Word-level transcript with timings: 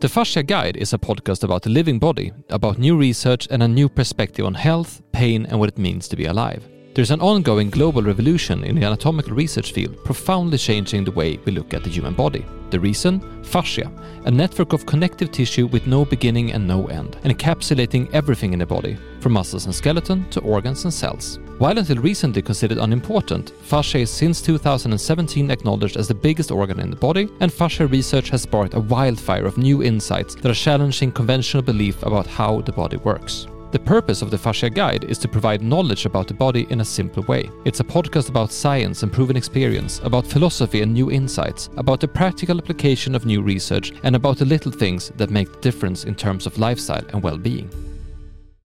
The 0.00 0.08
Fascia 0.08 0.44
Guide 0.44 0.76
is 0.76 0.92
a 0.92 0.98
podcast 0.98 1.42
about 1.42 1.62
the 1.62 1.70
living 1.70 1.98
body, 1.98 2.30
about 2.50 2.78
new 2.78 2.96
research 2.96 3.48
and 3.50 3.64
a 3.64 3.66
new 3.66 3.88
perspective 3.88 4.46
on 4.46 4.54
health, 4.54 5.02
pain, 5.10 5.44
and 5.46 5.58
what 5.58 5.70
it 5.70 5.76
means 5.76 6.06
to 6.06 6.14
be 6.14 6.26
alive. 6.26 6.62
There's 6.94 7.10
an 7.10 7.20
ongoing 7.20 7.68
global 7.68 8.02
revolution 8.02 8.62
in 8.62 8.76
the 8.76 8.86
anatomical 8.86 9.34
research 9.34 9.72
field, 9.72 10.04
profoundly 10.04 10.56
changing 10.56 11.02
the 11.02 11.10
way 11.10 11.38
we 11.38 11.50
look 11.50 11.74
at 11.74 11.82
the 11.82 11.90
human 11.90 12.14
body. 12.14 12.46
The 12.70 12.78
reason? 12.78 13.42
Fascia, 13.42 13.90
a 14.24 14.30
network 14.30 14.72
of 14.72 14.86
connective 14.86 15.32
tissue 15.32 15.66
with 15.66 15.88
no 15.88 16.04
beginning 16.04 16.52
and 16.52 16.68
no 16.68 16.86
end, 16.86 17.16
encapsulating 17.24 18.08
everything 18.14 18.52
in 18.52 18.60
the 18.60 18.66
body, 18.66 18.96
from 19.18 19.32
muscles 19.32 19.64
and 19.64 19.74
skeleton 19.74 20.30
to 20.30 20.38
organs 20.42 20.84
and 20.84 20.94
cells. 20.94 21.40
While 21.58 21.76
until 21.76 21.96
recently 21.96 22.40
considered 22.40 22.78
unimportant, 22.78 23.50
fascia 23.62 23.98
is 23.98 24.10
since 24.10 24.40
2017 24.40 25.50
acknowledged 25.50 25.96
as 25.96 26.06
the 26.06 26.14
biggest 26.14 26.52
organ 26.52 26.78
in 26.78 26.88
the 26.88 26.94
body, 26.94 27.28
and 27.40 27.52
fascia 27.52 27.84
research 27.88 28.30
has 28.30 28.42
sparked 28.42 28.74
a 28.74 28.80
wildfire 28.80 29.44
of 29.44 29.58
new 29.58 29.82
insights 29.82 30.36
that 30.36 30.48
are 30.48 30.54
challenging 30.54 31.10
conventional 31.10 31.60
belief 31.60 32.00
about 32.04 32.28
how 32.28 32.60
the 32.60 32.70
body 32.70 32.96
works. 32.98 33.48
The 33.72 33.80
purpose 33.80 34.22
of 34.22 34.30
the 34.30 34.38
Fascia 34.38 34.70
Guide 34.70 35.02
is 35.04 35.18
to 35.18 35.26
provide 35.26 35.60
knowledge 35.60 36.06
about 36.06 36.28
the 36.28 36.32
body 36.32 36.68
in 36.70 36.80
a 36.80 36.84
simple 36.84 37.24
way. 37.24 37.50
It's 37.64 37.80
a 37.80 37.84
podcast 37.84 38.28
about 38.28 38.52
science 38.52 39.02
and 39.02 39.12
proven 39.12 39.36
experience, 39.36 40.00
about 40.04 40.28
philosophy 40.28 40.82
and 40.82 40.94
new 40.94 41.10
insights, 41.10 41.70
about 41.76 41.98
the 41.98 42.06
practical 42.06 42.58
application 42.58 43.16
of 43.16 43.26
new 43.26 43.42
research, 43.42 43.92
and 44.04 44.14
about 44.14 44.38
the 44.38 44.44
little 44.44 44.70
things 44.70 45.10
that 45.16 45.30
make 45.30 45.52
the 45.52 45.58
difference 45.58 46.04
in 46.04 46.14
terms 46.14 46.46
of 46.46 46.56
lifestyle 46.56 47.04
and 47.12 47.20
well 47.20 47.36
being. 47.36 47.68